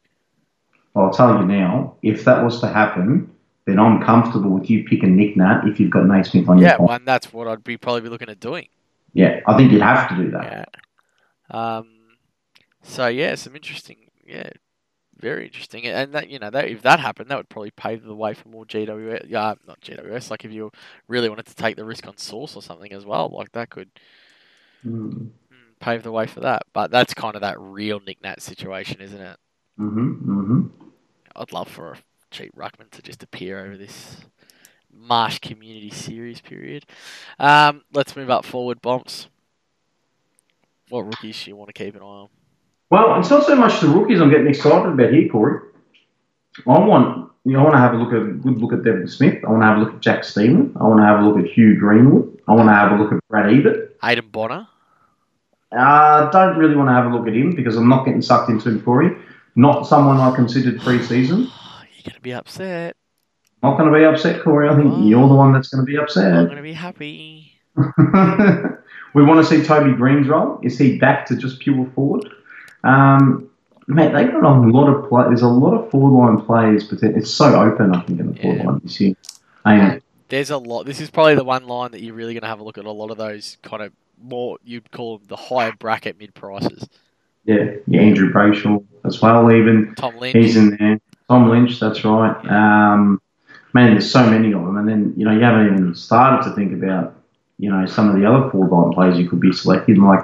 [0.96, 3.32] I'll tell you now, if that was to happen,
[3.66, 6.78] then I'm comfortable with you picking Nick Nat if you've got Naismith on your Yeah,
[6.78, 7.06] one.
[7.06, 8.68] That's what I'd be probably be looking at doing.
[9.14, 10.70] Yeah, I think you'd have to do that.
[11.52, 11.78] Yeah.
[11.78, 11.88] Um.
[12.82, 13.98] So yeah, some interesting.
[14.26, 14.50] Yeah,
[15.20, 15.86] very interesting.
[15.86, 18.50] And that you know that if that happened, that would probably pave the way for
[18.50, 19.26] more GWS.
[19.28, 20.32] Yeah, not GWS.
[20.32, 20.72] Like if you
[21.08, 23.90] really wanted to take the risk on Source or something as well, like that could
[24.86, 25.32] Mm.
[25.80, 26.64] pave the way for that.
[26.74, 29.38] But that's kind of that real Nick Nat situation, isn't it?
[29.78, 30.68] hmm hmm
[31.36, 31.98] I'd love for a
[32.32, 34.18] cheap ruckman to just appear over this
[34.92, 36.86] Marsh Community Series period.
[37.40, 39.28] Um, let's move up forward, Bomps.
[40.90, 42.30] What rookies do you want to keep an eye on?
[42.90, 45.60] Well, it's not so much the rookies I'm getting excited about here, Corey.
[46.68, 48.84] I want you know, I want to have a look at a good look at
[48.84, 49.44] Devon Smith.
[49.46, 50.76] I want to have a look at Jack Steeman.
[50.80, 52.42] I want to have a look at Hugh Greenwood.
[52.48, 54.00] I want to have a look at Brad Ebert.
[54.02, 54.68] Aiden Bonar.
[55.72, 58.50] Uh, don't really want to have a look at him because I'm not getting sucked
[58.50, 59.16] into him, Corey.
[59.56, 61.40] Not someone I considered pre-season.
[61.94, 62.96] You're going to be upset.
[63.62, 64.68] Not going to be upset, Corey.
[64.70, 65.06] I think Oh.
[65.06, 66.34] you're the one that's going to be upset.
[66.34, 67.54] I'm going to be happy.
[69.14, 70.60] we want to see Toby Greene's role.
[70.64, 72.28] Is he back to just pure forward?
[72.84, 73.50] Um,
[73.88, 75.24] mate, they got a lot of play.
[75.28, 77.94] There's a lot of forward line players, but it's so open.
[77.96, 78.66] I think in the forward Yeah.
[78.68, 79.16] line this year.
[79.66, 80.04] Ain't?
[80.30, 80.86] There's a lot.
[80.86, 82.86] This is probably the one line that you're really going to have a look at
[82.86, 86.88] a lot of those kind of more, you'd call the higher bracket mid prices.
[87.46, 88.02] Yeah, yeah.
[88.02, 89.52] Andrew Brayshaw as well.
[89.52, 90.36] Even Tom Lynch.
[90.36, 91.00] he's in there.
[91.30, 92.36] Tom Lynch, that's right.
[92.48, 93.22] Um,
[93.74, 96.56] man, there's so many of them, and then you know you haven't even started to
[96.56, 97.16] think about
[97.58, 100.02] you know some of the other forward line players you could be selecting.
[100.02, 100.22] Like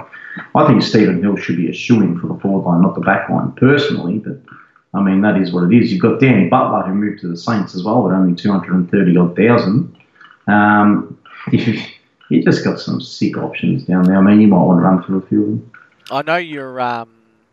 [0.53, 3.29] I think Stephen Hill should be a shooing for the forward line, not the back
[3.29, 4.19] line, personally.
[4.19, 4.41] But
[4.93, 5.91] I mean that is what it is.
[5.91, 8.73] You've got Danny Butler who moved to the Saints as well, at only two hundred
[8.73, 9.95] and thirty odd thousand.
[10.47, 11.19] Um,
[11.51, 11.81] you,
[12.29, 14.17] you just got some sick options down there.
[14.17, 15.71] I mean, you might want to run through a few of them.
[16.11, 17.09] I know you're um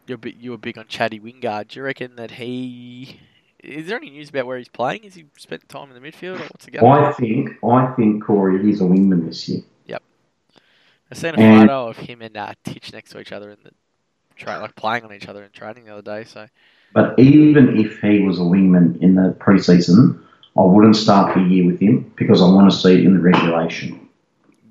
[0.07, 1.69] you're bit, you were big on Chatty Wingard.
[1.69, 3.21] Do you reckon that he
[3.63, 5.05] is there any news about where he's playing?
[5.05, 7.05] Has he spent time in the midfield or what's the going?
[7.05, 9.63] I think I think Corey he's a wingman this year.
[11.13, 13.59] I seen a and- photo of him and uh, Titch next to each other in
[13.63, 13.71] the
[14.37, 16.25] tra- like playing on each other in training the other day.
[16.25, 16.47] So
[16.95, 20.19] But even if he was a wingman in the preseason,
[20.59, 23.21] I wouldn't start the year with him because I want to see it in the
[23.21, 24.09] regulation.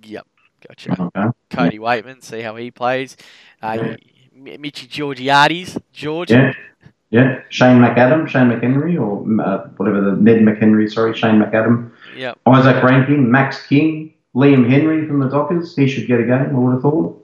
[0.04, 0.26] yep,
[0.68, 1.00] gotcha.
[1.00, 1.28] Okay.
[1.52, 3.18] Cody Weightman, see how he plays.
[3.62, 3.96] Uh, Yeah.
[4.54, 6.32] M- Mitchy Georgiades, George.
[6.32, 6.54] Yeah.
[7.12, 7.42] Yeah.
[7.50, 11.92] Shane McAdam, Shane McHenry, or uh, whatever the Ned McHenry, sorry, Shane McAdam.
[12.18, 12.40] Yep.
[12.48, 15.76] Isaac Rankine, Max King, Liam Henry from the Dockers.
[15.76, 17.18] He should get a game, I would have thought.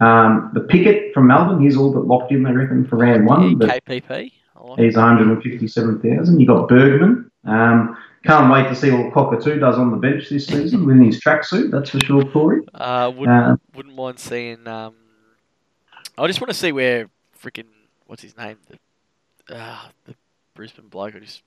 [0.00, 3.58] Um, the Pickett from Melbourne, he's all but locked in, I reckon, for round one.
[3.58, 4.32] KPP.
[4.60, 4.78] Like.
[4.78, 6.38] He's 157,000.
[6.40, 7.30] You've got Bergman.
[7.44, 11.20] Um, can't wait to see what Cockatoo does on the bench this season with his
[11.20, 11.72] tracksuit.
[11.72, 12.62] That's for sure, Corey.
[12.72, 14.66] Uh, wouldn't Uh, wouldn't mind seeing.
[14.68, 14.94] Um,
[16.16, 17.08] I just want to see where
[17.42, 17.66] freaking
[18.06, 20.14] what's his name, the uh, the
[20.54, 21.16] Brisbane bloke.
[21.16, 21.42] I just,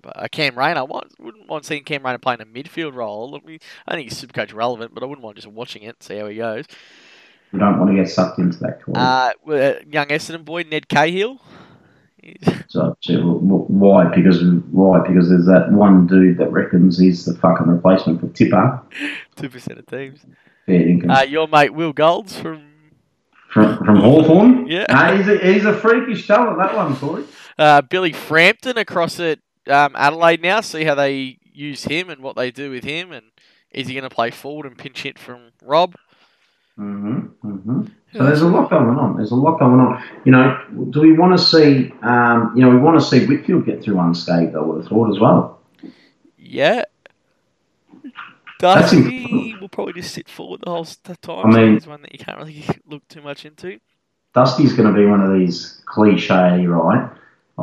[0.00, 0.80] by- uh, Cam Rayner.
[0.80, 3.30] I want, wouldn't mind seeing Cam Rayner playing a midfield role.
[3.30, 3.42] Look,
[3.86, 6.26] I think he's super coach relevant, but I wouldn't mind just watching it, see how
[6.28, 6.64] he goes.
[7.52, 8.80] we don't want to get sucked into that.
[8.94, 11.40] Uh, uh, young Essendon boy Ned Cahill.
[12.68, 14.04] So, why?
[14.14, 15.00] Because why?
[15.06, 18.80] Because there's that one dude that reckons he's the fucking replacement for Tipper.
[19.34, 20.20] Two percent of teams.
[20.66, 21.10] Fair income.
[21.10, 22.62] Uh, your mate Will Golds from
[23.50, 24.68] from from Hawthorn.
[24.68, 25.16] Yeah.
[25.16, 27.24] He's, a, he's a freakish talent, that one, Corey.
[27.58, 30.60] uh, Billy Frampton across at um, Adelaide now.
[30.60, 33.26] See how they use him and what they do with him, and
[33.70, 35.94] is he going to play forward and pinch hit from Rob?
[36.76, 37.82] hmm hmm
[38.14, 39.16] So there's a lot going on.
[39.16, 40.02] There's a lot going on.
[40.24, 40.58] You know,
[40.90, 41.92] do we want to see?
[42.02, 44.54] Um, you know, we want to see Whitfield get through unscathed.
[44.56, 45.60] I would have thought as well.
[46.38, 46.84] Yeah.
[48.58, 49.60] That's Dusty important.
[49.60, 51.46] will probably just sit forward the whole time.
[51.46, 53.78] I mean- he's one that you can't really look too much into.
[54.34, 57.10] Dusty's going to be one of these cliche, right?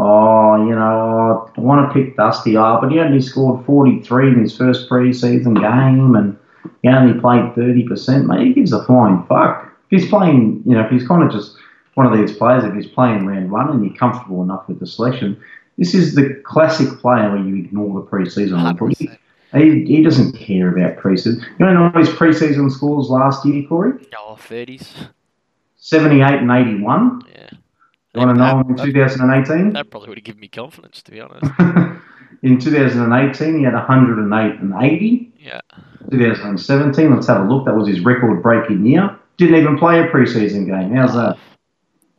[0.01, 4.39] Oh, you know, I want to pick Dusty up, but he only scored 43 in
[4.39, 6.37] his first preseason game, and
[6.81, 8.25] he only played 30%.
[8.25, 9.65] Mate, he gives a flying fuck.
[9.91, 11.57] If he's playing, you know, if he's kind of just
[11.95, 14.87] one of these players, if he's playing round one and you're comfortable enough with the
[14.87, 15.37] selection,
[15.77, 18.65] this is the classic player where you ignore the preseason.
[18.71, 18.93] report.
[18.93, 19.17] 100%.
[19.53, 21.43] He, he doesn't care about preseason.
[21.59, 24.07] You know his preseason scores last year, Corey?
[24.17, 25.09] Oh, 30s.
[25.75, 27.23] 78 and 81.
[27.29, 27.49] Yeah.
[28.13, 29.73] You want to know him in 2018?
[29.73, 31.45] that probably would have given me confidence, to be honest.
[32.43, 35.31] in 2018, he had 108 and 80.
[35.39, 35.61] Yeah.
[36.09, 37.65] 2017, let's have a look.
[37.65, 39.15] That was his record breaking year.
[39.37, 40.95] Didn't even play a preseason game.
[40.95, 41.37] How's that?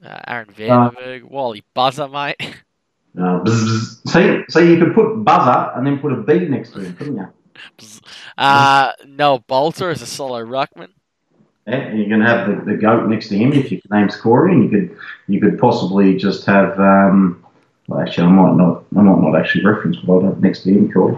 [0.05, 2.37] Uh, Aaron Vandenberg, Wally Buzzer, mate.
[3.19, 4.11] Uh, bzz, bzz.
[4.11, 7.17] See, so you could put buzzer and then put a B next to him, couldn't
[7.17, 7.29] you?
[8.39, 10.91] uh, Noah Balta is a solo ruckman.
[11.67, 14.17] Yeah, and you're going to have the, the goat next to him if your name's
[14.17, 16.79] Corey, and you could you could possibly just have.
[16.81, 17.45] Um,
[17.87, 18.85] well, actually, I might not.
[18.97, 21.17] I might not actually reference what I have next to him, Corey.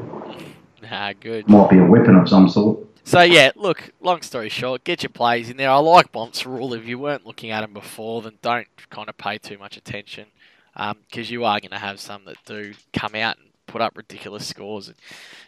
[0.91, 1.49] Ah, good.
[1.49, 2.81] Might be a weapon of some sort.
[3.05, 3.93] So yeah, look.
[4.01, 5.71] Long story short, get your plays in there.
[5.71, 6.75] I like Bont's rule.
[6.75, 10.27] If you weren't looking at them before, then don't kind of pay too much attention,
[10.75, 14.47] because you are going to have some that do come out and put up ridiculous
[14.47, 14.97] scores, and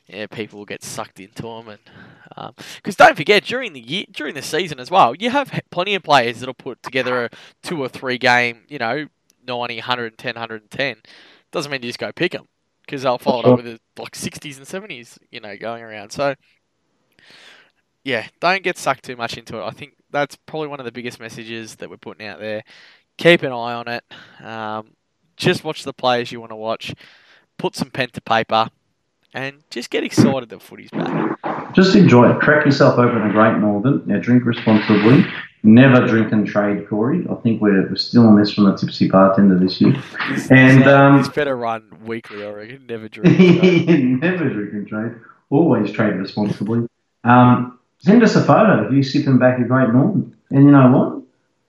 [0.07, 1.69] yeah, people will get sucked into them.
[1.69, 1.81] And
[2.77, 6.03] because don't forget, during the year, during the season as well, you have plenty of
[6.03, 7.31] players that'll put together a
[7.63, 9.07] two or three game, you know,
[9.47, 10.97] 90, 110, 110.
[11.51, 12.49] Doesn't mean you just go pick them
[12.83, 16.11] because they'll follow it up with like 60s and 70s, you know, going around.
[16.11, 16.35] So
[18.05, 19.65] yeah, don't get sucked too much into it.
[19.65, 22.63] I think that's probably one of the biggest messages that we're putting out there.
[23.17, 24.05] Keep an eye on it.
[24.45, 24.91] Um,
[25.37, 26.95] just watch the players you want to watch.
[27.57, 28.69] Put some pen to paper,
[29.33, 31.34] and just get excited that footy's back.
[31.75, 32.41] Just enjoy it.
[32.41, 34.03] Crack yourself open a Great Northern.
[34.07, 35.25] Now, drink responsibly.
[35.63, 37.27] Never drink and trade, Corey.
[37.31, 39.95] I think we're, we're still on this from the tipsy bartender this year.
[40.51, 42.87] And um, it's better run weekly, I reckon.
[42.87, 43.39] Never drink.
[44.21, 45.13] never drink and trade.
[45.49, 46.87] Always trade responsibly.
[47.25, 50.37] Um, send us a photo of you sipping back a Great Northern.
[50.51, 51.24] And you know what?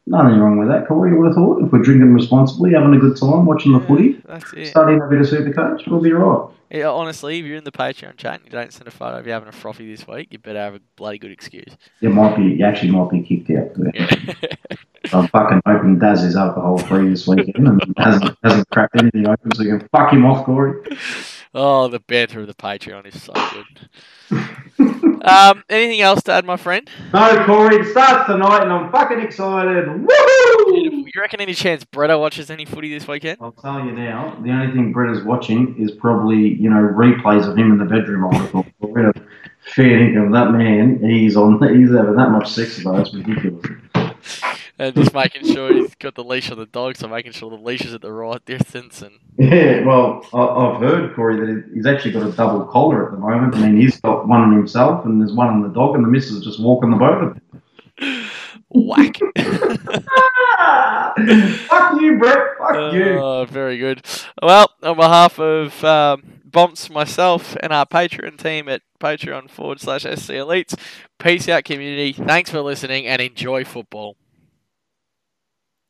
[0.07, 1.11] Nothing wrong with that, Corey.
[1.11, 4.21] You would have thought if we're drinking responsibly, having a good time, watching the footy,
[4.27, 4.67] That's it.
[4.67, 6.47] studying a bit of super coach, we'll be right.
[6.69, 9.25] Yeah, honestly, if you're in the Patreon chat and you don't send a photo of
[9.25, 11.75] you having a frothy this week, you better have a bloody good excuse.
[12.01, 13.71] You might be, you actually might be kicked out.
[13.93, 14.33] Yeah.
[15.13, 19.61] I'm fucking opened Daz's alcohol free this weekend and hasn't, hasn't cracked anything open, so
[19.63, 20.81] you can fuck him off, Corey.
[21.55, 25.21] Oh, the banter of the Patreon is so good.
[25.25, 26.87] um, anything else to add, my friend?
[27.13, 29.85] No, Corey, it starts tonight and I'm fucking excited.
[29.85, 31.05] Woohoo!
[31.05, 33.37] You reckon any chance Bretta watches any footy this weekend?
[33.41, 37.49] I'll tell you now, the only thing Brett is watching is probably, you know, replays
[37.49, 38.25] of him in the bedroom.
[38.25, 38.65] I thought.
[39.73, 43.07] Fair income, that man, he's on, he's having that much sex us.
[43.07, 43.65] It's ridiculous.
[44.77, 47.55] And just making sure he's got the leash on the dog, so making sure the
[47.55, 49.01] leash is at the right distance.
[49.01, 53.17] And Yeah, well, I've heard, Corey, that he's actually got a double collar at the
[53.17, 53.55] moment.
[53.55, 56.09] I mean, he's got one on himself and there's one on the dog, and the
[56.09, 57.41] missus is just walking the both of them.
[58.69, 59.17] whack.
[61.67, 62.57] Fuck you, Brett.
[62.57, 63.19] Fuck you.
[63.19, 64.05] Oh, very good.
[64.41, 70.01] Well, on behalf of um, Bomps, myself, and our Patreon team at Patreon forward slash
[70.03, 70.77] SC Elites,
[71.19, 72.13] peace out, community.
[72.13, 74.17] Thanks for listening and enjoy football.